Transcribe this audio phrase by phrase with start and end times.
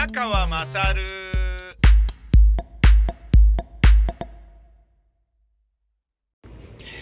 [0.00, 1.02] 宮川まさる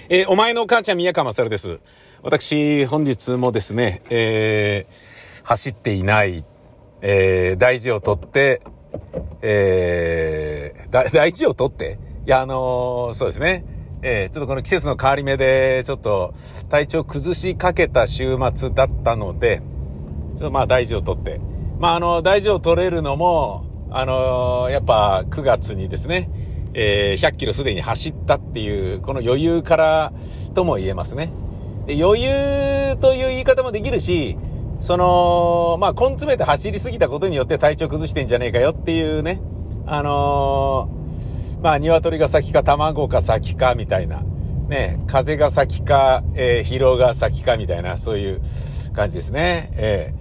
[0.08, 1.78] えーお前の母ちゃん宮川勝です。
[2.22, 6.44] 私、本日もですね、えー走っていない、
[7.00, 8.62] えー大事をとって、
[9.42, 12.00] えーだ大事をとって？
[12.26, 13.64] いや、あのーそうですね。
[14.02, 16.34] えーちょっとこの季節の変わり目で、ちょっと
[16.68, 19.62] 体調崩しかけた週末だったので、
[20.34, 21.40] ちょっとまあ大事を取って。
[21.78, 26.30] まああの、大事を取れるのも、あのやっぱ9月にですね、
[26.74, 30.12] えー100キロすでに走ったっていう、この余裕から
[30.54, 31.30] とも言えますね。
[31.86, 34.36] で余裕という言い方もできるし、
[34.80, 39.40] その、まあ根詰めて走りすぎたことによって体調崩してんじゃねえかよっていうね、
[39.86, 40.98] あのー
[41.62, 44.22] まあ鶏が先か卵が先かみたいな、
[44.68, 48.40] ね、風が先か、えー疲労が先かみたいな、そういう
[48.92, 49.70] 感じですね。
[49.76, 50.12] え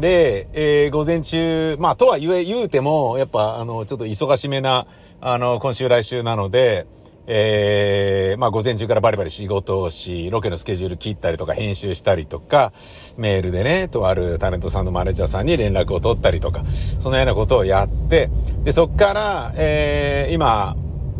[0.00, 4.86] で、えー午前中、まあ、とは言え、言うても、やっぱ、あの、ちょっと忙しめな、
[5.20, 6.86] あの、今週来週なので、
[7.28, 12.72] えーまあ、午前中からバリバリ仕事をし、ロケのスケジュール切ったりとか、編集したりとか、
[13.16, 16.62] メールでね、とあるタレントさんのマネージャーさんに連絡を取ったりとか、
[17.00, 18.30] そのようなことをやって、
[18.62, 20.76] で、そっから、えー今、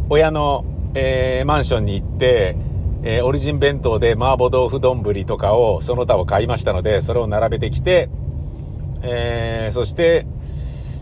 [0.08, 2.56] 親の、えーマンションに行って、
[3.02, 8.08] えーオリジン弁当で麻婆豆腐丼とかを、その他を買いましたので、それを並べてきて、
[9.08, 10.26] えーそして、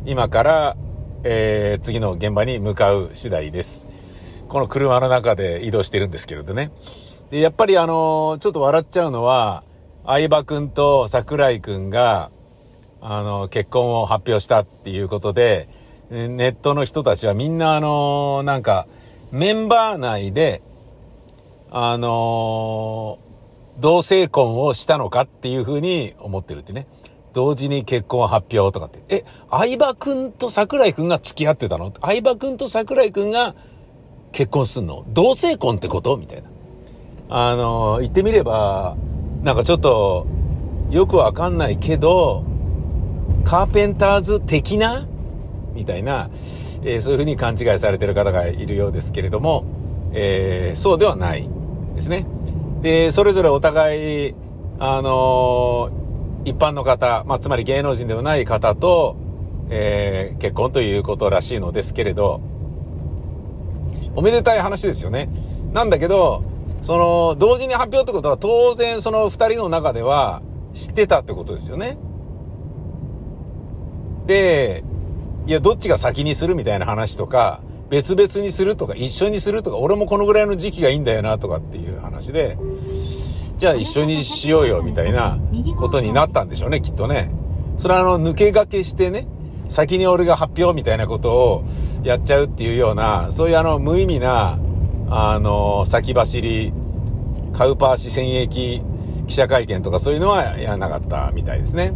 [0.05, 0.77] 今から、
[1.23, 3.89] えー次の現場に向かう次第です。
[4.49, 6.71] この車の中で移動してるんですけれどね。
[7.31, 9.65] で、やっぱりあのーちょっと笑っちゃうのは、
[10.05, 12.31] 相葉くんと桜井くんが、
[13.01, 15.71] あの、結婚を発表したっていうことで、
[16.11, 18.87] ネットの人たちはみんなあのーなんか、
[19.33, 20.61] メンバー内で、
[21.71, 23.19] あの
[23.81, 26.87] 同性婚をしたのかっていうふうに思ってるってね。
[27.35, 29.03] 同時に結婚発表とかって。
[29.09, 31.93] え、相葉くんと桜井くんが付き合ってたの？
[32.01, 33.55] 相葉くんと桜井くんが
[34.33, 35.05] 結婚すんの？
[35.09, 36.17] 同性婚ってこと？
[36.17, 36.49] みたいな。
[37.29, 38.97] あの言ってみれば、
[39.43, 40.27] なんかちょっと、
[40.91, 42.45] よくわかんないけど、
[43.45, 45.07] カーペンターズ的な？
[45.73, 46.31] みたいな、
[46.85, 49.65] えーそういうふうに勘違いされてる方がいるようですけれども、
[50.13, 51.49] えーそうではない
[51.97, 52.27] ですね。
[52.83, 54.35] で、それぞれお互い、
[54.79, 56.04] あのー
[56.45, 59.17] 一般の方、まあ、つまり芸能人ではない方と、
[59.71, 62.41] えー結婚ということらしいのですけれど、
[64.15, 65.29] おめでたい話ですよね。
[65.73, 66.45] なんだけど、
[66.83, 70.43] その、同時に発表ってことは当然その二人の中では
[70.75, 71.97] 知ってたってことですよね。
[74.27, 74.85] で、
[75.47, 82.57] いや、どっちが先にするみたいな話とか、別々にするとか、一緒にするとか、俺もこのぐらいの時期がいいんだよなとかっていう話で、
[83.65, 85.39] じゃあ一緒にしようよみたいな
[85.79, 87.31] ことになったんでしょうね、きっとね。
[87.79, 89.27] それはあの、抜け駆けしてね、
[89.71, 91.65] 先に俺が発表みたいなことを
[92.03, 94.59] やっちゃうっていうような、そういうあの、無意味な、
[95.09, 96.75] あの、先走り、
[97.55, 98.51] カウパーシ戦役
[99.27, 101.95] 記者会見とかそういうのはやらなかったみたいですね。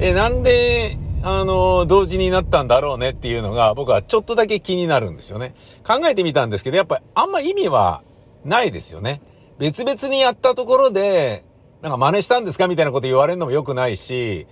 [0.00, 5.54] え、なんで、あの、同時になったんだろうねっていうのが僕はちょっとだけ気になるんですよね。
[5.86, 8.02] 考えてみたんですけど、やっぱりあんま意味は
[8.44, 9.20] ないですよね。
[9.62, 11.44] 別々にやったところで、
[11.82, 14.48] なんか真似したんですかみたいなこと言われるのも良くないし、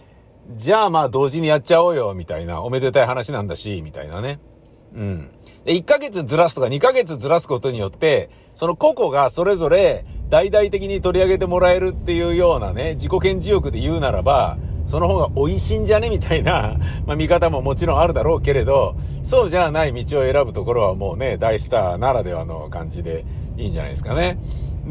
[0.54, 4.38] じゃあまあ同時にやっちゃおうよ、みたいな、おめでたい話なんだし、みたいなね。
[4.94, 5.30] うん。
[5.64, 18.94] で、1ヶ月ずらすとか2ヶ月ずらすことによって、その個々がそれぞれ大々的に取り上げてもらえるっていうようなね、自己顕示欲で言うならば、その方が美味しいんじゃねみたいな、 まあ見方ももちろんあるだろうけれど、
[19.24, 23.24] そうじゃない道を選ぶところはもうね、大スターならではの感じで
[23.56, 24.38] いいんじゃないですかね。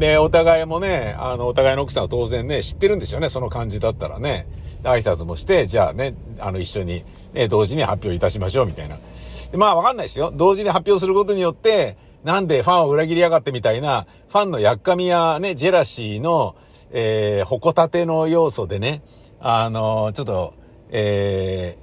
[0.00, 4.46] で、お互いもね、あの、お互いの奥さんは当然ね、知ってるんですよね、その感じだったらね。
[4.82, 8.96] 挨拶もして、じゃあね、あの、一緒に、ね、同時に発表いたしましょう、みたいな。
[9.52, 10.32] まあわかんないですよ。
[10.34, 16.56] 同時に発表することによって、なんでファンを裏切りやがってみたいな、ファンのやっかみやね、ジェラシーの、
[16.92, 19.02] えー、ほこたての要素でね、
[19.38, 20.54] あの、ちょっと、
[20.88, 21.76] え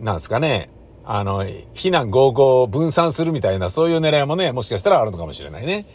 [0.00, 0.68] ー、なんですかね、
[1.04, 5.86] あの、非難合々を分散するみたいな、そういう狙いもね、もしかしたらあるのかもしれないね。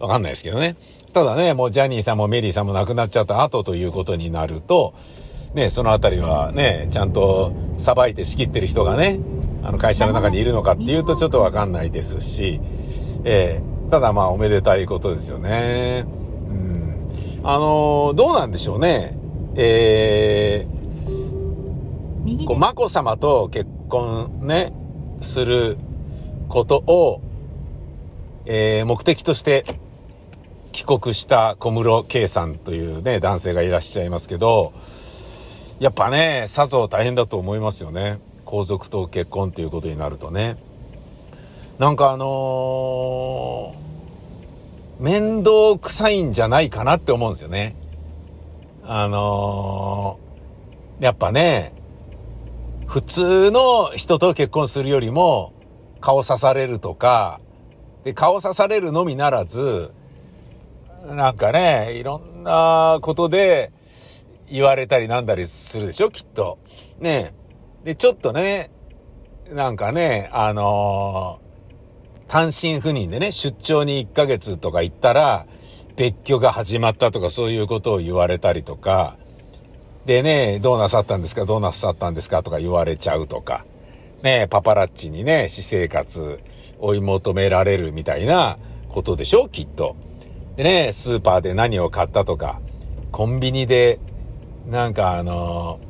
[0.00, 0.76] わかんないですけどね。
[1.12, 4.94] ただね、もうジャニーさんもメリーさんも亡くなっちゃった後ということになると、
[5.54, 9.18] ね、そのあたりはね、ちゃんとさばいて仕切ってる人がね、
[9.62, 12.60] あの会社の中にいるのかっていうとちょっとわかんないですし、
[13.24, 16.04] えー、ただまあおめでたいことですよね。
[16.06, 17.40] うん。
[17.42, 19.18] あのーどうなんでしょうね。
[19.56, 24.72] えー、こう、眞子さまと結婚ね、
[25.20, 25.76] する
[26.48, 27.20] ことを、
[28.46, 29.64] えー目的として
[30.72, 34.72] 帰国した小室圭さんというね、男性がいらっしゃいますけど、
[35.78, 38.20] やっぱね、さぞ大変だと思いますよね。
[38.44, 40.56] 皇族と結婚っていうことになるとね。
[41.78, 47.74] なんかあのー、面倒くさいんじゃないかなって思うんですよね。
[48.84, 51.72] あのー、やっぱね、
[52.86, 55.54] 普通の人と結婚するよりも、
[56.00, 57.40] 顔刺されるとか、
[58.04, 59.92] で、顔刺されるのみならず、
[61.06, 63.72] なんかね、いろんなことで
[64.48, 66.58] 言われたりなんだりするでしょ、きっと。
[66.98, 67.34] ね
[67.84, 68.70] で、ちょっとね、
[69.50, 75.46] なんかね、あのー、単身赴任でね、出張に1ヶ月とか行ったら、
[75.96, 79.16] 別居が始まったとかそういうことを言われたりとか、
[80.06, 83.64] でね、どうなさったんですかどうなさったんですかとか言われちゃうとか、
[84.22, 86.40] ね、パパラッチにね、私生活
[86.78, 88.58] 追い求められるみたいな
[88.88, 89.96] ことでしょきっと。
[90.56, 92.60] でね、スーパーで何を買ったとか、
[93.12, 93.98] コンビニで、
[94.66, 95.80] なんかあの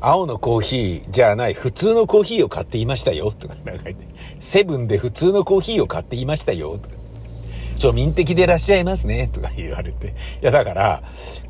[0.00, 4.06] 青のコーヒーじゃない、普通のコーヒーを買っていましたよ、とかなんか言って、
[4.40, 6.98] セブンで普通のコーヒーを買っていましたよ、とか。
[7.76, 10.08] 庶民的でいらっしゃいますね、とか言われて。
[10.08, 11.02] いや、だから、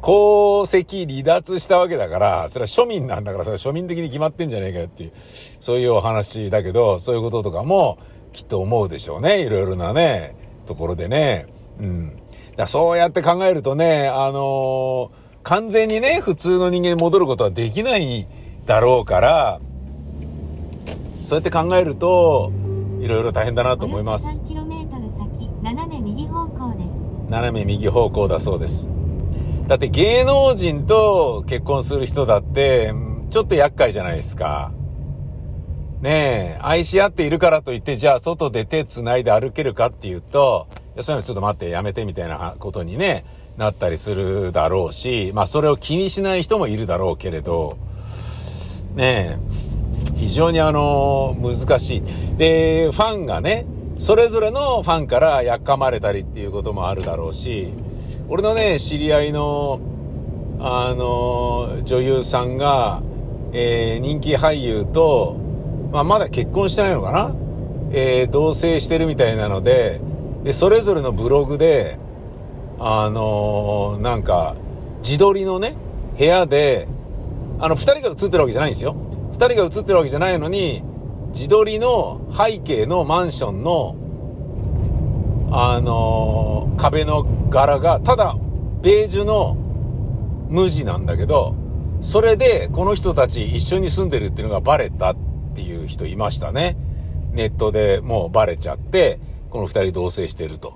[0.03, 5.13] 功績離脱したわけだから、それは庶民なんだから、それは庶民的に決まってんじゃねえかよっていう、
[5.59, 7.99] そういうお話だけど、そういうこととかも、
[8.33, 9.41] きっと思うでしょうね。
[9.41, 10.37] いろいろなね、
[10.67, 11.47] ところでね。
[11.81, 12.19] うん。
[12.59, 15.11] だそうやって考えるとね、あのー、
[15.45, 18.27] 完全にね、普通の人間に戻ることはできない
[18.67, 19.61] だろうから、
[21.23, 22.51] そうやって考えると、
[23.01, 24.41] いろいろ大変だなと思います。
[27.29, 28.89] 斜め右方向だそうです。
[29.69, 32.93] だって芸能人と結婚する人だって、
[33.31, 34.73] ちょっと厄介じゃないですか。
[36.01, 40.67] ねえ、愛し合っているからといって、じゃあ外で手繋いで歩けるかっていうと、
[41.03, 43.25] そういうのちょっと待って、やめてみたいなことにね、
[43.57, 47.77] なったりするだろうし、まあそれを気にしない人もいるだろうけれど、
[48.95, 52.03] ねえ、非常にあの、難しい。
[52.37, 53.67] で、ファンがね、
[53.99, 57.73] それぞれのファンからやっかまれたりっていうこともあるだろうし、
[58.29, 59.81] 俺のね、知り合いの、
[60.61, 63.03] あの、女優さんが、
[63.53, 65.37] えー、人気俳優と、
[65.91, 67.35] まあ、まだ結婚してないのかな？
[67.91, 70.01] えー、同棲してるみたいなので、
[70.45, 71.99] で、それぞれのブログで、
[72.79, 74.55] あのー、なんか、
[75.03, 75.75] 自撮りのね、
[76.17, 76.89] 部屋で、
[77.59, 78.95] あの、二人が写ってるわけじゃないんですよ。
[79.33, 80.83] 二人が写ってるわけじゃないのに、
[81.29, 83.97] 自撮りの背景のマンションの、
[85.51, 88.37] あのー、壁の柄が、ただ、
[88.81, 89.57] ベージュの
[90.49, 91.55] 無地なんだけど、
[92.01, 95.17] それで、この人たち一緒に住んでるっていうのがバレたっ
[95.55, 96.77] ていう人いましたね。
[97.33, 99.19] ネットでもうバレちゃって、
[99.51, 100.75] この二人同棲してると。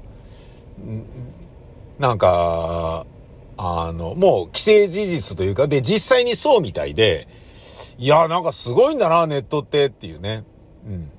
[1.99, 3.07] なんか、
[3.57, 7.29] あの、もう既成事実というか、で、実際にそうみたいで、
[7.99, 10.45] いや、なんかすごいんだな、ネットってっていうね。
[10.87, 11.13] うん。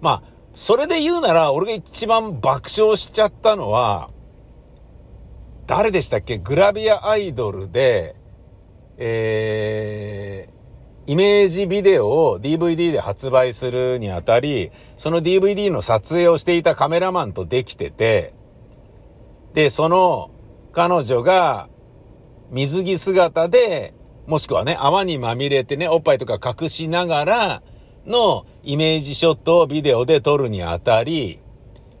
[0.00, 4.10] まあ、それで言うなら、俺が一番爆笑しちゃったのは、
[5.66, 6.38] 誰でしたっけ？
[6.38, 8.16] グラビアアイドルで、
[8.98, 10.48] え、
[11.06, 18.34] イメージビデオを DVD で発売するにあたり、その DVD の撮影をしていたカメラマンとできてて、
[19.54, 20.30] で、その
[20.72, 21.68] 彼女が
[22.50, 23.94] 水着姿で
[24.26, 27.62] もしくはね、泡にまみれてね、おっぱいとか隠しながら
[28.06, 31.40] のイメージショットをビデオで撮るにあたり、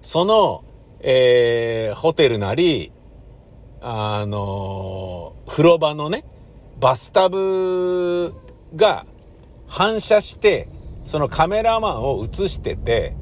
[0.02, 0.64] その、
[1.00, 2.92] えー、ホテルなり、
[3.80, 6.24] あのー、風呂場のね、
[6.80, 8.32] バスタブ
[8.74, 9.06] が
[9.66, 10.68] 反射して、
[11.04, 13.14] そのカメラマンを映してて、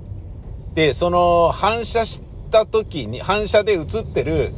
[0.75, 4.53] で、その反射した時に、反射で映ってる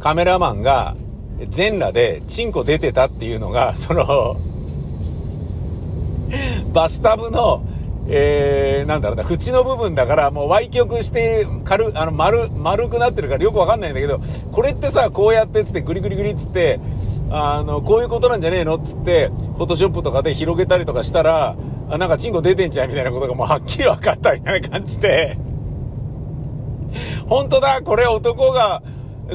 [0.00, 0.96] カメラマンが、
[1.48, 4.36] 全裸でチンコ出てたっていうのが、その
[6.72, 7.62] バスタブの、
[8.06, 14.20] えー、なんだろうな、縁の部分だから、もう歪曲して、軽、あの、丸、丸くなってるからよくわかんないんだけど、
[14.52, 16.80] これってさ、こうやってつって、グリグリグリつって、
[17.30, 21.56] あの、こういうことなんじゃねえのつって、フォトショップとかで広げたりとかしたら、
[21.88, 25.36] あなんかチンコ出てんじゃんみたいなことがもうはっきり分かったみたいな感じで、
[27.26, 28.82] 本当だ、これ男が、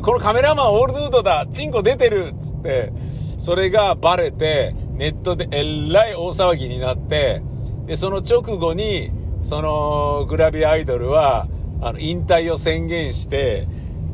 [0.03, 2.93] このカメラマンオールヌードだチンコ出てるつって、
[3.39, 7.41] それがバレて、ネットでえらい大騒ぎになって、
[7.89, 9.09] で、その直後に、
[9.41, 11.47] そのグラビアアイドルは、
[11.81, 13.67] あの、引退を宣言して、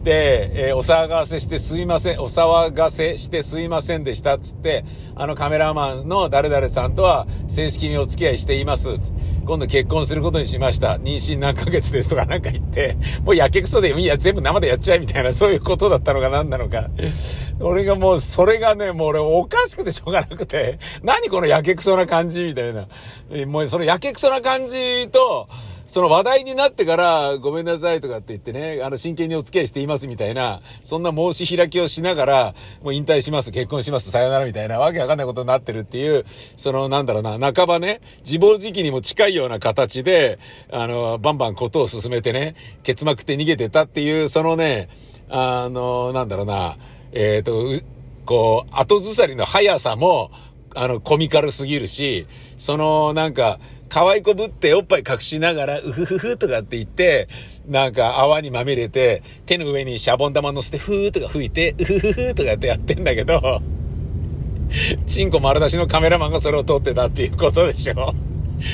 [0.07, 4.85] えー、お騒がせしてすいません、お騒がせしてすいませんでしたっつって、
[5.15, 8.89] あのカメラマンの誰々さんとは正式にお付き合いしています。
[9.45, 10.97] 今度結婚することにしました。
[10.97, 16.89] 妊娠何ヶ月ですとかなんか言って、もうやけくそで、いや、全部生でやっちゃえみたいな、そういうことだったのか何なのか。
[17.59, 22.87] 俺がもう、それがね、もう俺おかしくてしょうがなくて、何このやけくそな感じみたいな。
[23.45, 25.47] もうそのやけくそな感じと、
[25.87, 36.25] その話題になってから、ごめんなさいとかって言ってね、あの、真剣にお付き合いしていますみたいな、そんな申し開きをしながら、もう引退します、結婚します、さよならみたいな、わけわかんないことになってるっていう、
[36.57, 40.39] その、なんだろうな、半ばね、自暴自棄にも近いような形で、
[40.71, 44.89] あの、バンバンことを進めてね、結膜って逃げてたっていう、そのね、
[45.29, 46.77] あの、なんだろうな、
[47.11, 47.85] えっ、ー、と、
[48.25, 50.31] こう、後ずさりの速さも、
[50.75, 52.27] あの、コミカルすぎるし、
[52.57, 57.27] その、なんか、可愛い子ぶっておっぱい隠しながら、うふふふとかって言って、
[57.67, 63.61] なんか泡にまみれて、手の上にシャボン玉乗せて、ふーとか吹いて、うふふふとかってやってんだけど、
[65.07, 68.13] チンコ丸出しのカメラマンがそれを撮ってたっていうことでしょ。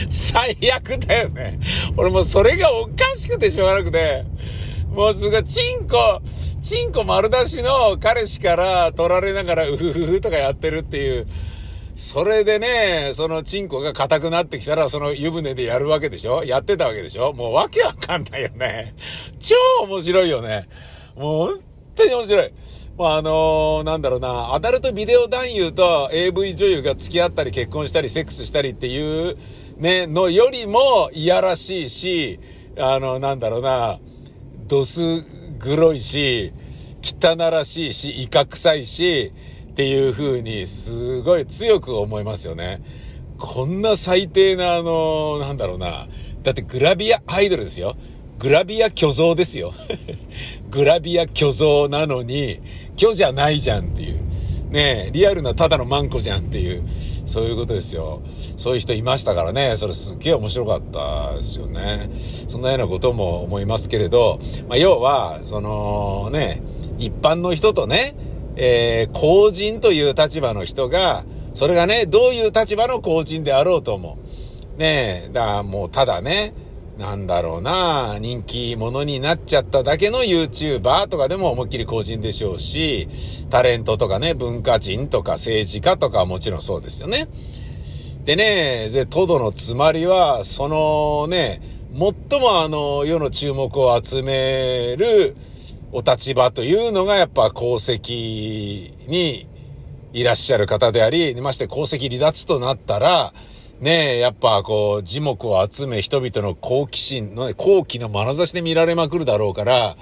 [0.10, 1.60] 最悪だよね。
[1.98, 4.26] 俺もうそれがおかしくてしょうがなくて、
[4.90, 6.22] もうすぐチンコ、
[6.62, 11.28] チンコ丸出しの彼氏から撮られながらうふふふとかやってるっていう、
[12.02, 16.44] それでね、そのチンコが硬くなってきたら、その湯船でやるわけでしょ？
[16.44, 17.32] やってたわけでしょ？
[17.32, 18.96] もうわけわかんないよね。
[19.40, 20.68] 超面白いよね。
[21.16, 21.60] もう本
[21.96, 22.54] 当に面白い。
[22.98, 29.38] まあ、あのー、なんだろうな、アダルトビデオ男優と AV 女優が付き合ったり結婚したりセックスしたりっていう
[29.78, 32.40] ね、のよりもいやらしいし、
[32.80, 34.00] あの、なんだろうな、
[34.68, 35.02] ドス
[35.60, 36.52] 黒いし、
[37.04, 39.34] 汚らしいし、イカ臭いし、
[39.72, 42.82] っていう風にすごい強く思いますよね。
[43.40, 46.08] こんな最低なあの、なんだろうな。
[46.44, 47.96] だってグラビアアイドルですよ。
[48.38, 49.74] グラビア虚像ですよ。
[50.70, 52.60] グラビア虚像なのに、
[52.98, 54.22] 虚じゃないじゃんっていう。
[54.72, 56.84] ねえリアルなただのマンコじゃんっていう、
[57.26, 58.22] そういうことですよ。
[58.58, 62.10] そういう人いましたからね、それすっげえ面白かったですよね。
[62.50, 66.62] そんなようなことも思いますけれど、まあ、要は、そのね、
[67.00, 68.16] 一般の人とね、
[68.56, 71.24] えー、公人という立場の人が、
[71.56, 74.18] それがね、どういう立場の公人であろうとも。
[74.78, 76.54] ねえ、だからもうただね、
[76.98, 83.08] なんだろうな、人気者になっちゃっただけの YouTuber とかでも思いっきり公人でしょうし、
[83.50, 87.28] タレントとかね、文化人とか政治家とかはもちろんそうですよね。
[88.26, 95.36] でね、で、トドのつまりは、そのね、最もあの、世の注目を集める、
[95.94, 99.48] お立場というのがやっぱ功績に
[100.14, 103.34] いらっしゃる方であり、まして功績離脱となったら、
[103.80, 109.98] ねえ、やっぱこう、樹木を集め人々の好奇心の、ね、好奇の眼差しで見られまくるだろうから、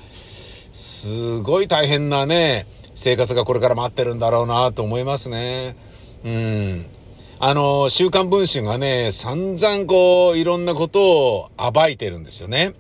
[0.74, 5.78] すごい大変なね、生活がこれから待ってるんだろうなと思いますね。
[6.26, 6.86] うん。
[7.40, 11.02] あの、週刊文春がね、散々こう、いろんなこと
[11.38, 12.74] を暴いてるんですよね。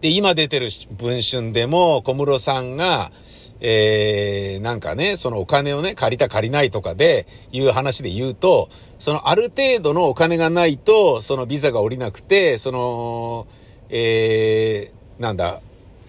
[0.00, 3.12] で、今出てる文春でも小室さんが、
[3.60, 13.46] えー、なんかね、そのお金をね、借りた借りないとかで、いう話で言うと、そのある程度のお金がないと、そのビザが下りなくて、その、
[13.88, 15.60] えー、なんだ、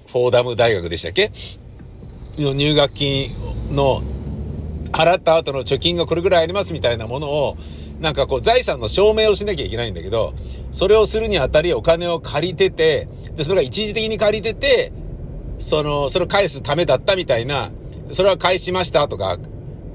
[0.08, 1.32] フォーダム大学でしたっけ？
[2.40, 3.36] の入学金
[3.72, 4.02] の、
[4.92, 7.58] 払った後の貯金がこれぐらいありますみたいなものを、
[8.04, 10.34] なんかこう財産の証明をしなきゃいけないんだけど、
[10.74, 13.08] それをするにあたりお金を借りてて、
[13.38, 14.92] で、それが一時的に借りてて、
[15.60, 17.72] その、それを返すためだったみたいな、
[18.12, 19.40] それは返しましたとか、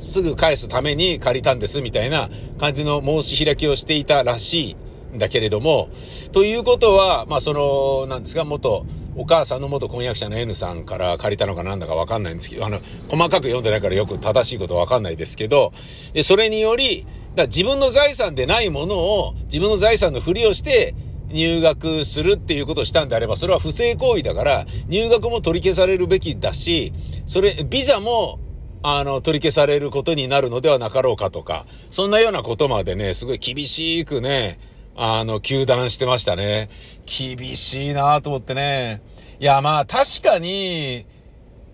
[0.00, 4.71] すぐ返すために借りたんですみたいな感じの申し開きをしていたらし
[5.12, 5.91] いんだけれども、
[6.33, 8.87] ということは、まあその、なんですか、元、
[9.18, 15.72] お母さんの元婚約者の N さんから借りたのかなんだかわかんないんですけど、あの、細かく読んでないからよく正しいことわかんないですけど、
[16.12, 20.94] で、それにより、だ自分の財産でないものを自分の財産のふりをして
[21.30, 26.92] 入学するっていうことをしたんであれば、それは不正行為だから、入学も取り消されるべきだし、
[27.26, 28.38] それ、ビザも、
[28.84, 34.60] あの、取り消されることになるのではなかろうかとか、そんなようなことまでね、すごい厳しくね、
[35.00, 36.69] あの、球団してましたね。
[37.07, 39.00] 厳しいなと思ってね。
[39.38, 41.07] いや、まあ、確かに、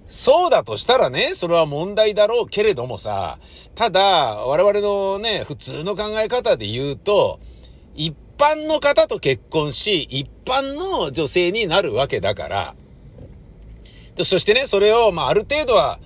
[0.09, 3.38] そうだとしたらね、それは問題だろうけれどもさ、
[3.75, 7.40] ただ、我々のね、普通の考え方で言うと、
[7.95, 12.75] 一般の方と結婚し、一般の女性になるわけだから、
[14.23, 15.99] そしてね、それを、まあ、ある程度は、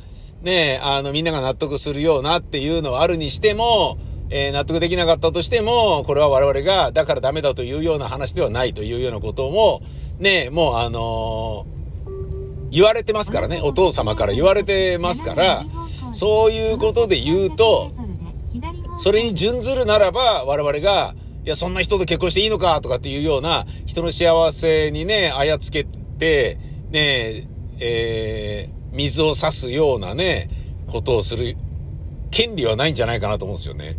[0.42, 3.98] ね、あの、みんなが納得するようなっていうのはあるにしても、
[4.30, 9.82] えー、納得できなかったとしても、これは我々が、だからダメだというような話ではないというようなことも、
[10.18, 11.78] ね、もうあのー
[12.70, 13.60] 言われてますからね。
[13.62, 15.64] お父様から言われてますから、
[16.12, 17.92] そういうことで言うと、
[18.98, 26.58] それに準ずるならば、我々が、いや、そんな人と結婚していいのかとかっていうような、人の幸せにね、あやつけて、
[26.90, 27.48] ね、
[27.80, 30.50] えー、水を差すようなね、
[30.88, 31.56] ことをする
[32.30, 33.96] 権利はないんじゃないかなと思うんですよね。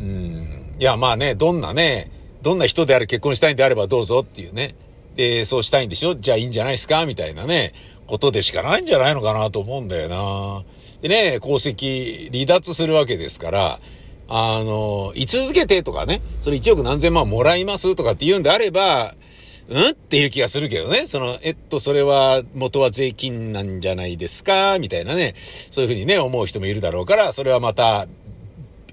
[0.00, 0.76] うん。
[0.78, 2.10] いや、まあね、どんなね、
[2.42, 4.74] どんな人であれ結婚したいんであればどうぞっていうね。
[5.16, 6.14] で、そうしたいんでしょ？
[6.14, 7.04] じゃあいいんじゃないですか？
[7.04, 7.74] みたいなね、
[8.06, 10.62] ことでしかないんじゃないのかなと思うんだよな。
[11.02, 13.80] でね、功績離脱するわけですから、
[14.28, 19.14] あの、居続けてとかね、それ1億何千万もらいますとかって言うんであれば、
[19.68, 19.88] うん？
[19.90, 21.06] っていう気がするけどね。
[21.06, 24.78] その、えっと、それは元は税金なんじゃないですか？
[24.78, 25.34] みたいなね。
[25.70, 28.06] そういうふうにね、思う人もいるだろうから、それはまた、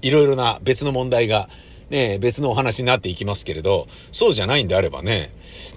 [0.02, 1.48] いろいろな別の問題が、
[1.88, 5.32] ね、別のお話になっていきますけれど、そうじゃないんであればね。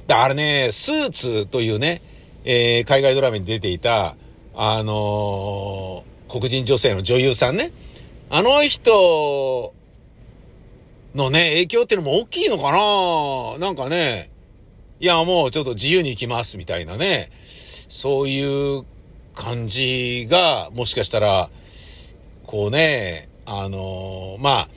[0.07, 2.01] あれね、スーツというね、
[2.43, 4.15] えー、海外ドラマに出ていた、
[4.55, 7.71] あのー、黒人女性の女優さんね。
[8.29, 9.73] あの人
[11.15, 13.57] のね、影響っていうのも大きいのかな？
[13.59, 14.29] なんかね、
[15.01, 17.31] いや、もうちょっと自由に行きますみたいなね、
[17.87, 18.83] そういう
[19.33, 21.49] 感じが、もしかしたら、
[22.45, 24.69] こうね、あのー、まあ、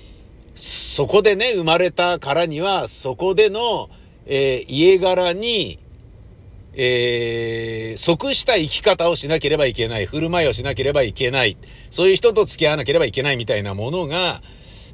[0.55, 3.91] そこでね、生まれたからには、そこでの、
[4.26, 5.81] えー、家柄に、
[6.75, 11.57] えー、即した生き方をしなければいけない、振る舞いをしなければいけない、
[11.91, 14.41] そういう人と付き合わなければいけないみたいなものが、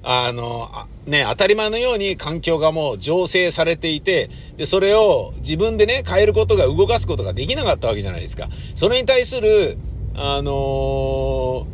[0.02, 8.49] あの、ね、当たり前のように環境がもう醸成されていて、で、それを自分でね、変えることが、動かすことができなかったわけじゃないですか。
[8.75, 9.78] それに対する、
[10.14, 11.67] あのー、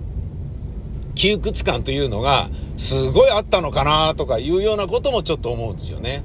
[1.15, 6.23] 窮屈感というのが、すごいあったのかなとかいうようなこともちょっと思うんですよね。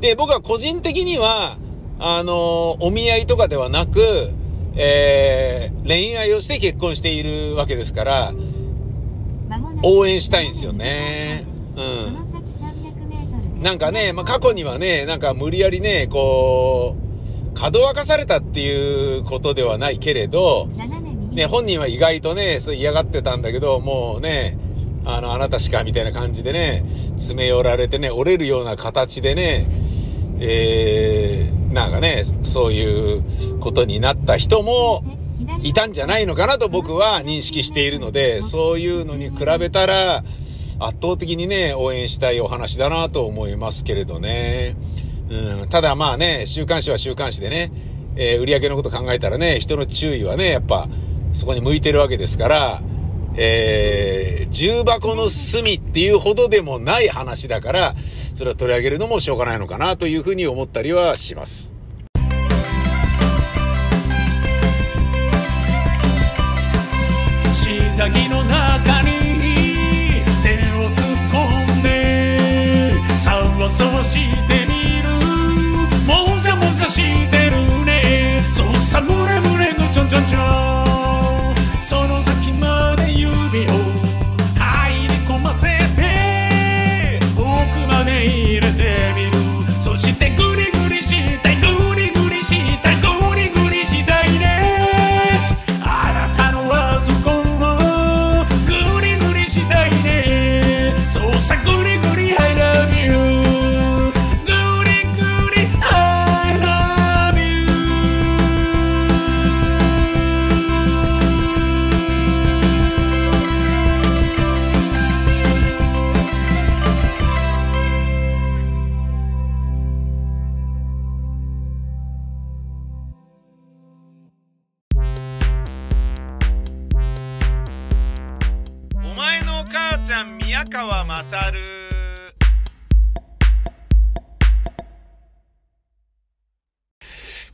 [0.00, 1.58] で、僕は個人的には、
[1.98, 4.30] あのー、お見合いとかではなく、
[4.74, 8.34] えー、恋愛をして結婚しているわけですから、
[9.82, 11.44] 応援したいんですよね。
[11.76, 13.62] うん。
[13.62, 16.96] なんかね、まあ、過去にはね、なんか無理やりね、こ
[17.52, 20.68] う、かどわかされたっていうことではないけれど、
[21.32, 24.58] ね、本人は意外とね、そう嫌がってたんだけど、もうね、
[25.04, 26.84] あの、あなたしかみたいな感じでね、
[27.16, 29.66] 詰め寄られてね、折れるような形でね、
[30.38, 35.04] えー、なんかね、そういうことになった人も、
[35.62, 40.24] いたんじゃないのかなと僕は認識しているので、そういうのに比べたら、
[40.78, 44.76] 圧倒的にね、応援したいお話だなと思いますけれどね。
[45.30, 47.72] うん、ただまあね、週刊誌は週刊誌でね、
[48.16, 50.88] えー、売り上げのこと考えたらね、人の注意はね、やっぱ、
[51.32, 52.82] そこに向いてるわけですから、
[53.38, 57.94] えー、重箱の隅っていうほどでもない話だから、
[58.34, 61.75] それを取り上げるのもしょうがないのかなというふうに思ったりはします。
[67.52, 74.75] 下着の中に手を突っ込んでさわさわしてみ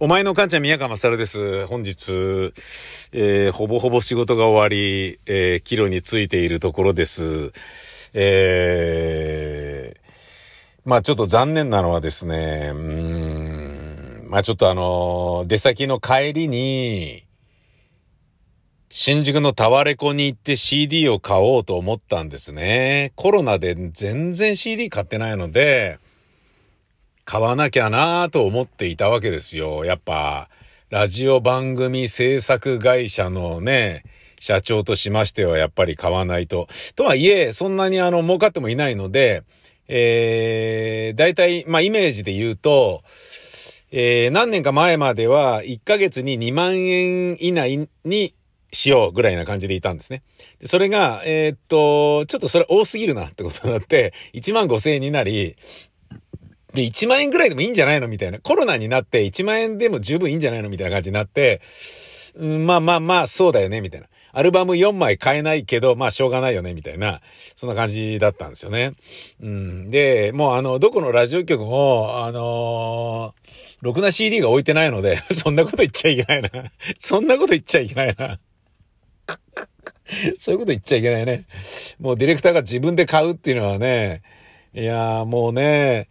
[0.02, 1.64] お前の母ちゃん宮川勝です。
[1.68, 2.10] 本日、
[3.12, 7.52] えー、ほぼほぼ仕事が終わり、えー、帰路についているところです。
[8.12, 10.00] えー、
[10.84, 12.78] まあちょっと残念なのはですね、う
[14.24, 17.24] ん、まあちょっとあの、出先の帰りに、
[18.88, 23.12] 新宿のタワレコに行って CD を買おうと思ったんですね。
[23.14, 26.00] コロナで全然 CD 買ってないので、
[27.24, 29.84] 買わなきゃなぁと思っていたわけですよ。
[29.84, 30.48] やっぱ、
[30.90, 34.04] ラジオ番組制作会社のね、
[34.40, 36.68] 社長としましてはやっぱり買わないと。
[36.96, 39.44] とはいえ、そんなにあの、儲かってもいないので、
[39.88, 43.02] えー、大体、まあ、イメージで言うと、
[43.90, 48.34] えー、何年か前までは1ヶ月に2万円以内に
[48.72, 50.22] しようぐらいな感じでいたんですね。
[50.60, 55.56] でそれが、えー、っと、ちょっとそれ多すぎるなってことになって、1万5千円になり、
[56.74, 58.38] で、1万円ぐらいでもいいんじゃないのみたいな。
[58.38, 61.60] コロナになって1万円でも十分いいんじゃないのみたいな感じになって、
[62.34, 64.06] うん、まあまあまあ、そうだよね、みたいな。
[64.34, 67.20] アルバム4枚買えないけど、まあしょうがないよね、みたいな、
[67.54, 68.94] そんな感じだったんですよね。
[69.42, 69.90] うん。
[69.90, 76.72] で、もうあの、どこのラジオ局も、あのー、ろくな CD が置いてないので、 そんなこと言っちゃいけないな。
[76.98, 78.38] そんなこと言っちゃいけないな。
[80.38, 81.44] そういうこと言っちゃいけないね。
[82.00, 84.22] もうディレクターが自分で買うっていうのはね、
[84.72, 86.08] いやーもうね、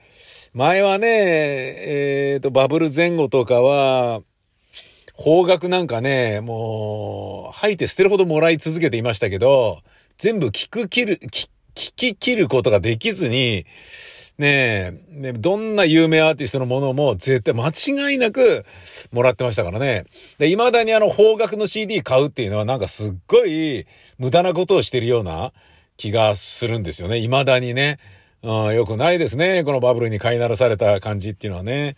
[0.53, 4.21] 前はね、えっ、ー、と、バブル前後とかは、
[5.13, 9.81] 方角なんかね、もう、吐いて捨てるほどもらい続けていましたけど、
[10.17, 13.65] 全部聞く切る、聞き切ることができずに、
[14.37, 18.65] ねえ、ね、どんな有名アーティストのものも絶対間違いなく
[19.11, 20.05] もらってましたからね。
[20.37, 23.85] で、未だにあの方角の CD 買うっていうのはなんかすっごい
[24.17, 25.53] 無駄なことをしてるような
[25.95, 27.21] 気がするんですよね。
[27.21, 27.99] 未だにね。
[28.43, 29.63] うん、よくないですね。
[29.63, 31.95] このバブルに飼いならされた感じっていうのはね。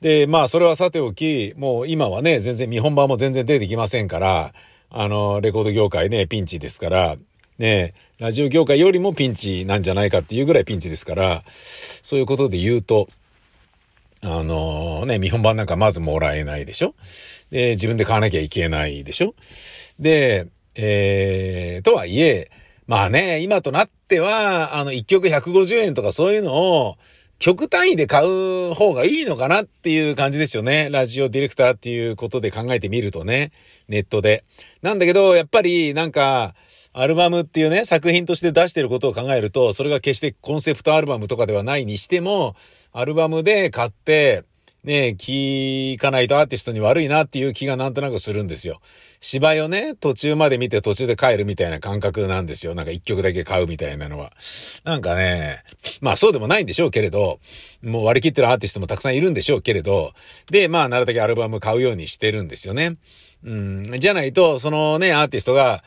[0.00, 4.52] で、まあ、それはさておき、もう今はね、全然日本版も全然出てきませんから、
[4.90, 7.16] あの、レコード業界ね、ピンチですから、
[7.58, 11.42] ね、ラジオ業界よりもピンチなんじゃないかっていうぐらいピンチですから、
[12.02, 13.08] そういうことで言うと、
[14.20, 16.94] あのね、見本版なんかまずもらえないでしょ？
[17.50, 19.34] で、自分で買わなきゃいけないでしょ？
[19.98, 22.50] で、えー、とはいえ、
[22.88, 26.96] まあね、今となっては、あの、1曲150円とかそういうのを、
[27.38, 30.88] 曲単位で買う方がいいのかなっていう感じですよね。
[30.90, 33.52] ラジオディレクターっていうことで考えてみるとね。
[33.88, 34.42] ネットで。
[34.80, 36.54] なんだけど、やっぱりなんか、
[36.94, 42.56] アルバムっていうね、作品として出してることを考えると、それが決してコンセプトアルバムとかではないにしても、
[42.92, 44.44] アルバムで買って、
[44.84, 48.80] ね、聞かないとアーティストに悪いなっていう気がなんとなくするんですよ。
[49.20, 52.74] 芝居をね、途中まで見て途中で帰るみたいな感覚なんですよ。
[52.74, 54.32] なんか一曲だけ買うみたいなのは。
[54.84, 55.64] なんかね、
[56.00, 57.40] まあそうでもないんでしょうけれど、
[57.82, 60.12] もう割り切ってるアーティストもたくさんいるんでしょうけれど、
[60.50, 62.96] で、まあなるだけアルバム買うようにしてるんですよね。
[63.44, 65.82] うん、じゃないと、そのね、アーティストが、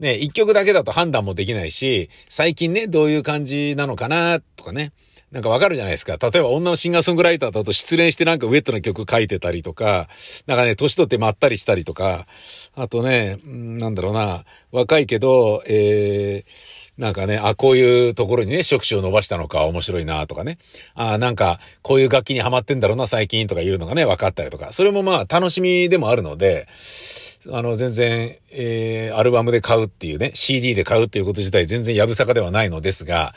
[0.00, 4.92] ね、一曲だけだと判断もできないし、最近ね、どういう感じなのかな、とかね。
[5.32, 6.18] なんかわかるじゃないですか。
[6.20, 10.08] 例えば女のシンガーソングライターだと失恋してなんかウェットな曲書いてたりとか、
[10.46, 12.26] なんかね、年取ってまったりしたりとか、
[12.74, 20.58] あとね、なんだろうな、若いけど、えー、なんかね、あ、こういうところにね、触手を伸ばしたのか面白いなとかね。
[20.94, 24.72] あ、なんか、こういう楽器にハマってんだろうな、最近とかいうのがね、分かったりとか。
[24.72, 26.68] それもまあ、楽しみでもあるので、
[27.50, 33.34] あの、全然、えー、アルバムで買うっていうね、CD で買うっていうこと自体全然やぶさかではないのですが、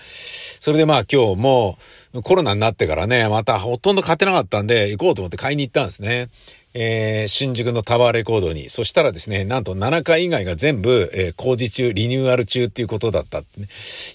[0.59, 1.77] それでまあ今日も
[2.23, 6.29] コロナになってからね、またほとんど買ってなかったんで、行こうと思って買いに行ったんですね。
[6.73, 8.69] えー、新宿のタワーレコードに。
[8.69, 13.45] そしたらですね、なんと7回以外が全部、えー、工事中、リニューアル中っていうことだったね。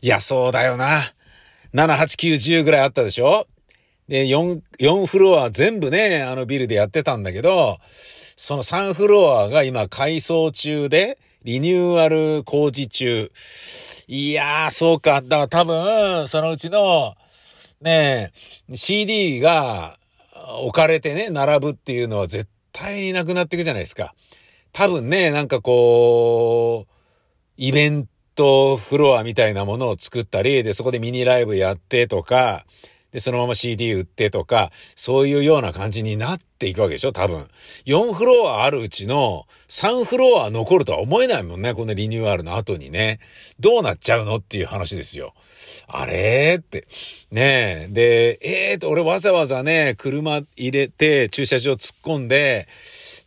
[0.03, 1.15] いや、そうだよな。
[1.73, 3.47] 7、8、9、10ぐらいあったでしょ？
[4.09, 7.79] で、4、4フロア全部ね、あのビルでやってたんだけど、
[8.43, 13.31] その3フロアが今改装中で、リニューアル工事中。
[14.09, 15.21] いやー、そうか。
[15.21, 17.17] だから多分、そのうちの、
[17.83, 18.33] ね
[18.71, 19.99] え、CD が
[20.63, 24.15] 置かれてね、並ぶっていうのは絶対になくなっていくじゃないですか。
[24.73, 26.93] 多分ね、なんかこう、
[27.59, 32.65] イベントフロアみたいなものを作ったり、で、そこでミニライブやってとか、
[33.13, 37.49] で、そのまま CD 売ってとか、そういうような感じになっていくわけでしょ多分。
[37.87, 41.75] 4フロアあるうちの3フロア残るとは思えないもんね。
[41.75, 43.21] このリニューアルの後にね。
[43.59, 45.35] どうなっちゃうのっていう話ですよ。
[45.89, 46.87] あれって。
[47.31, 47.89] ねえ。
[47.91, 52.69] で、ええー、と、俺わざわざね、車入れて駐車場突っ込んで、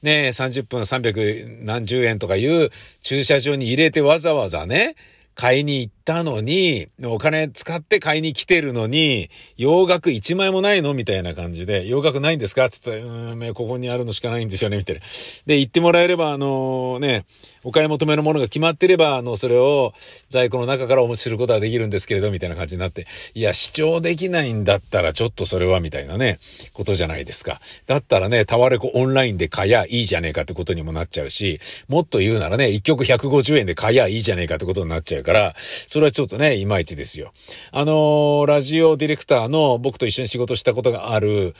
[0.01, 4.95] ねえ、30分300何十円とかいう駐車場に入れてわざわざね、
[5.33, 12.69] 買いに行ってたのに、お金使って買いに来てるのに、洋楽1枚もないのみたいな感じで、洋楽ないんですか？
[12.69, 15.01] つって、うん、ここにあるのしかないんですよねみたいな。
[15.45, 17.25] で、行ってもらえれば、あのー、ね、
[17.63, 19.93] お買い求めのものが決まってれば、あの、それを
[20.29, 26.39] 在庫の中からお持ちすることはできるんですけれど、みたいな感じになって、いや、視聴できないんだったら、ちょっとそれは、みたいなね、
[26.73, 27.61] ことじゃないですか。
[27.87, 35.55] だったらね、タワレコオンラインで買やいいじゃねえかってことにもなっちゃうし、もっと言うならね、1曲150円で買やいいじゃねえかってことになっちゃうから、
[35.93, 37.33] それはちょっとね、いまいちですよ。
[37.71, 41.53] あのー、ラジオディレクターの僕と一緒に仕事したことがある、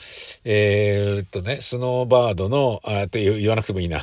[0.44, 4.02] えー、っとね、スノーバードの、あって言わなくてもいいな。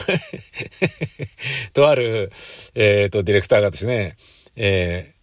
[1.74, 2.30] とある、
[2.76, 4.18] えっ、と、ディレクターがですね、
[4.54, 5.14] え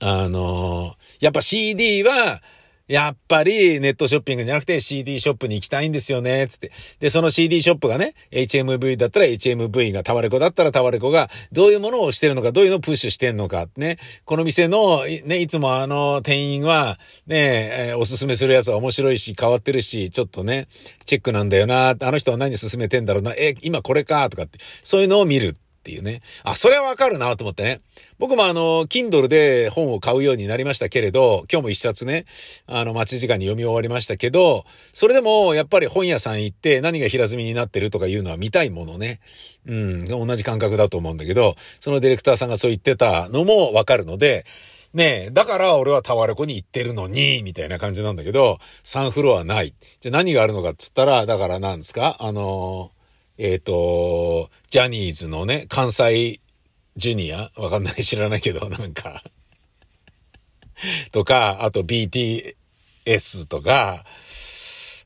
[0.00, 2.42] ー、あのー、やっぱ CD は、
[2.92, 6.72] やっぱりネットショッピングじゃなくて CD ショップに行きたいんですよね、つって。
[7.00, 13.96] で、その CD ショップがね、HMV だったら HMV が、タワレコだったらタワレコが、どういうものをしてるのか、どういうのをプッシュしてんのか、ね。
[14.26, 20.68] この店の、ね、いつもあの、店員は、ね、えー、おすすめするやつは面白いし、変わってるし、ちょっとね、
[21.06, 25.56] チェックなんだよな、あの人は何進めてんだろうな、え、今これか、とかって、そういうのを見る。
[25.82, 26.22] っていうね。
[26.44, 27.80] あ、それはわかるなと思ってね。
[28.20, 32.24] 僕もあの、Kindle で本を買うようになりましたけれど、今日も一冊ね、
[32.66, 39.18] あの、待ち時間に読み終わりましたけど、それでもやっぱり本屋さん行って何が平積みになってるとかいうのは見たいものね。
[39.66, 44.46] うん、同じ感覚だと思うんだけど、そのディレクターさんがそう言ってたのもわかるので、
[44.94, 49.74] ねえ、だから俺はタワレコに行ってるのに、みたいな感じなんだけど、3フロアない。
[50.00, 52.18] じゃあ何があるのかっつったら、だから何ですか？
[52.20, 53.01] あのー
[53.44, 56.40] えっ、ー、と、ジャニーズのね、関西
[56.94, 59.24] ジュニアわかんない、知らないけど、なんか
[61.10, 62.54] とか、あと BTS
[63.48, 64.04] とか、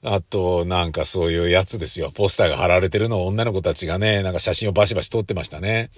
[0.03, 2.11] あと、なんかそういうやつですよ。
[2.14, 5.90] ポスターが貼られてるのを女の子たちがね、なんか写真をバシバシ撮ってましたね。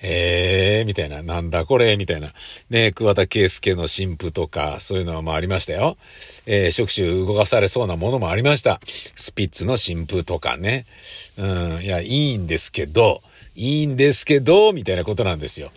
[0.00, 2.32] えー、みたいな、なんだこれ、みたいな。
[2.70, 5.96] ね、桑田圭介の新婦とか、そういうのもありましたよ。
[6.46, 8.80] えー、触手動かされそうなものもありました。
[9.16, 10.86] スピッツの新婦とかね。
[11.38, 11.42] う
[11.78, 13.22] ん、いや、いいんですけど、
[13.56, 15.70] いいんですけど、みたいなことなんですよ。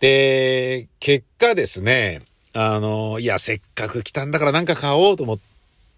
[0.00, 5.38] で、結果ですね、あの、いや、せっかく来たんだからなんか買おうと思っ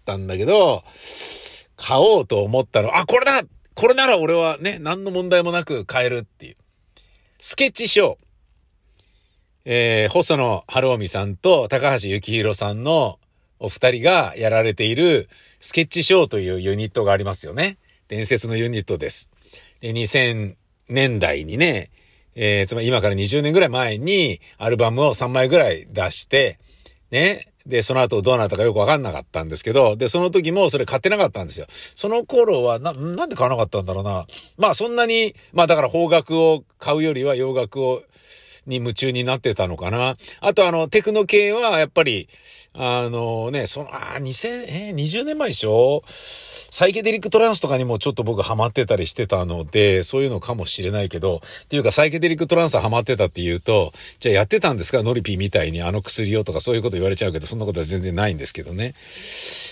[0.05, 0.83] たんだけど、
[1.77, 3.43] 買おうと思ったの、あ、これだ
[3.75, 6.55] これなら俺はね、何の問題もなく買えるっていう。
[7.41, 8.17] スケッチショー。
[9.63, 13.17] えー、細野晴臣さんと高橋幸宏さんの
[13.59, 15.29] お二人がやられている
[15.61, 17.77] スケッチショーというユニットがありますよね。
[18.09, 19.31] 伝説のユニットです。
[19.79, 20.55] で2000
[20.89, 21.91] 年代にね、
[22.35, 26.59] えー、つまり今から20年ぐらい前にアルバムを3枚ぐらい出して、
[27.09, 31.67] ね、で、その後どうなったかよくわかんなかったんですけど、で、その時もそれ買ってなかったんですよ。
[31.95, 34.25] その頃は、な、なんで買わなかったんだろうな。
[34.57, 38.01] まあそんなに、まあだから方角を買うよりは洋楽を、
[38.65, 40.17] に夢中になってたのかな。
[40.41, 42.29] あとあの、テクノ系はやっぱり、
[42.73, 46.03] あのね、その、あ、2000、えー、20年前でしょ？
[46.71, 55.01] サイケデリックトランスとかにもちょっと僕ハマってたりしてたので、そういうのかもしれないけど、っていうかサイケデリックトランスハマってたっていうと、じゃあやってたんですか？
[55.01, 58.93] ノリピーみたいにあの薬をとかそういうこと言われちゃうけど、そんなことは全然ないんですけどね。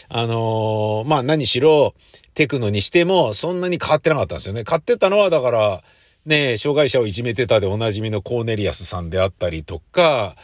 [0.09, 1.93] あのー、まあ何しろ、
[2.33, 4.63] テクノにしてもそんなに変わってなかったんですよね。
[4.63, 5.83] 買ってたのはだから、
[6.27, 10.35] ね、障害者をいじめてたでおなじみのコーネリアスさんであったりとか、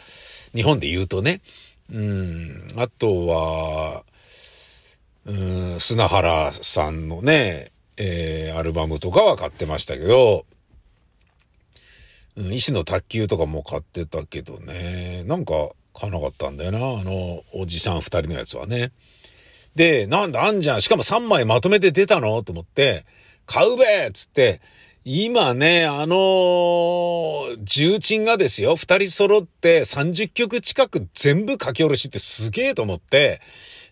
[0.54, 1.42] 日本で言うとね、
[1.92, 4.02] うん、あとは、
[5.26, 10.46] うん、砂原さんのね、えー、アルバムとかは買ってましたけど、
[12.36, 15.52] うん、石の卓球とかも買ってたけどね、なんか
[15.92, 18.92] 買わなかったんだよな、あの、おじさん二人のやつはね。
[19.74, 20.80] で、なんだ、あんじゃん。
[20.80, 22.42] しかも3枚まとめて出たの？
[22.42, 23.04] と思って、
[23.44, 24.62] 買うべっつって、
[25.06, 33.42] 今ね、あのー、重鎮がですよ、二人揃って30曲近く全部書き下ろしってすげえと思って、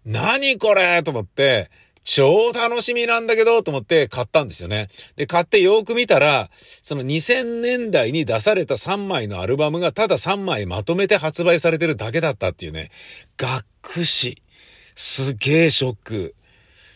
[0.07, 1.70] 何これと思って、
[2.05, 4.88] 超楽しみなんだけど、と思って買ったんですよね。
[5.16, 6.51] で、買ってよく見たら、
[6.83, 12.90] その2000年代に出された3枚のアルバムがただ3枚まとめて発売されてるだけだったっていうね。
[13.37, 14.42] 学士。
[14.96, 16.35] すげえショック。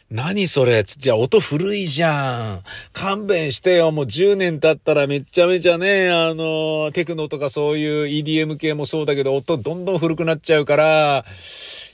[0.08, 0.80] 何それ？
[0.80, 2.62] っつじゃあ音古いじゃん。
[2.92, 3.90] 勘弁してよ。
[3.90, 11.24] もう10年経ったらめちゃめちゃね、あの、テクノとかそういう EDM 系もそうだけど、音どんどん古くなっちゃうから、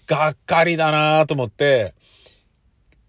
[0.07, 1.95] がっかりだなと思って、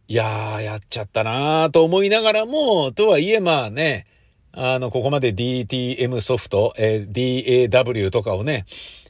[0.08, 4.06] いやー、やっちゃったなと思いながらも、とはいえまあね、
[4.54, 8.66] あの、ここまで DTM ソフト、えー、DAW とかをね、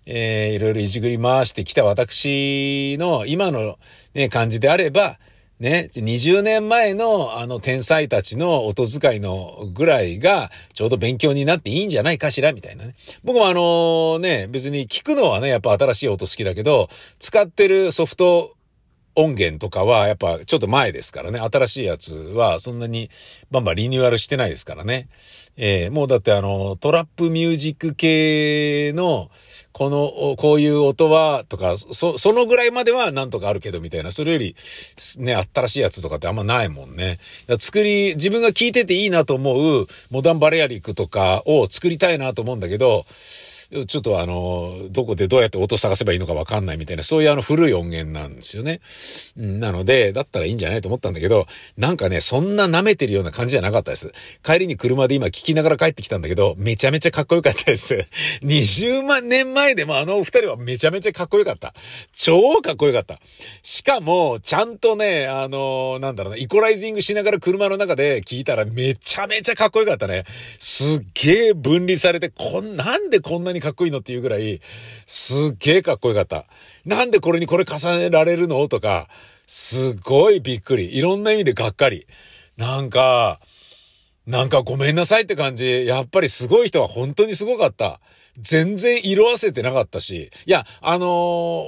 [0.08, 3.78] えー、いろいろいじくり回してきた私の今の
[4.16, 5.20] ね、感じであれば、
[5.60, 12.96] ね、20年前のあの天才たちの音遣いのぐらいがちょうど勉強になっていいんじゃないかしらみたいなね。
[13.24, 16.90] 僕もあのね、別に聞くのはね、やっぱ新しい音好きだけど、
[17.20, 18.56] 使ってるソフト
[19.16, 21.40] 音源とかはやっぱちょっと前ですからね。
[21.40, 23.10] 新しいやつはそんなに
[23.52, 25.08] バンバンリニューアルしてないですからね。
[25.56, 29.30] えー、もうだってあの、トラップミュージック系の、
[29.74, 34.12] この、こういう音は、とか、そ、そのぐらいまではなんとかあるけど、みたいな。
[34.12, 34.56] それより、
[35.18, 37.20] ね、新しいやつとかってあんまないもんね。
[37.60, 43.06] 作り、自分が聴いてていいなと思う、モダンバレアリックとかを作りたいなと思うんだけど、
[43.88, 48.82] ちょっとあの、どこでどうやって音探せばいいのかわかんないみたいな、そういうあの古い音源なんですよね。
[49.36, 51.48] なので、だったらいいんじゃないと思ったんだけど、
[51.78, 54.12] なんかね、そんな舐めてるような感じじゃなかったです。
[54.44, 58.06] 帰りに車で今聞きながら帰ってきたんだけど、めちゃめちゃかっこよかったです。
[58.44, 61.74] 20万年前でもあのお二人はめちゃめちゃかっこよかった。
[62.14, 63.20] 超かっこよかった。
[63.64, 70.26] しかも、ちゃんとね、あの、なんだろうな、イコライジングしながら車の中で聞いたらめちゃめちゃかっこよかったね。
[70.60, 74.62] すっげえ分離されて、こん、なんでこんなにかっこいいのっていうぐらい、
[75.08, 76.46] すっげえかっこよかった。
[76.86, 78.68] なんでこれにこれ重ねられるの？
[78.68, 79.08] とか、
[79.48, 80.96] すごいびっくり。
[80.96, 82.06] いろんな意味でがっかり。
[82.58, 83.40] なんか、
[84.28, 85.86] なんかごめんなさいって感じ。
[85.86, 88.00] やっぱりすごい人は本当にすごかった。
[88.40, 90.32] 全然色あせてなかったし。
[90.46, 91.10] いや、あのー、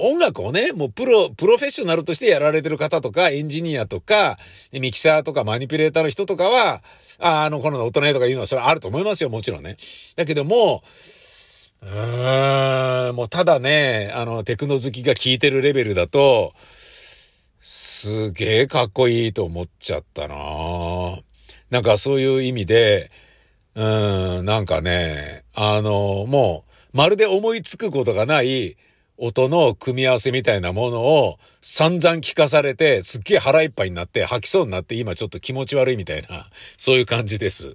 [0.08, 4.38] 音楽をね、もうプロ、プロフェッショナルとしてやられてる方とか、エンジニアとか、
[4.72, 6.82] ミキサーとかマニピュレーターの人とかは、
[7.18, 9.76] ああの、この大人とかいうのはそれはあると思いますよ、もちろんね。
[10.16, 10.82] だけども、
[11.86, 16.52] うーん、もうただね、あの、テクノ好きが聞いてるレベルだと、
[17.60, 20.36] すげえかっこいいと思っちゃったな
[21.70, 23.10] なんかそういう意味で、
[23.74, 28.76] うん、なんかね、あの、もう、まるで思いつくことがない
[29.16, 37.74] 音の組み合わせみたいなものを散々聞かされて、すっげえ腹いっぱいになって吐きそうになって今ちょっと気持ち悪いみたいな、そういう感じです。